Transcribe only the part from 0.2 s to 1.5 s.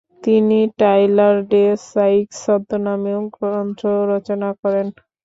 তিনি টাইলার